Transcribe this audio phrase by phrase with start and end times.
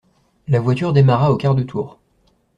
[0.47, 1.99] La voiture démarra au quart de tour.